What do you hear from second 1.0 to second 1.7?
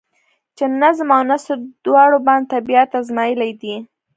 او نثر